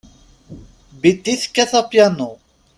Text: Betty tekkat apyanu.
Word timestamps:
Betty 1.01 1.33
tekkat 1.41 1.71
apyanu. 1.79 2.31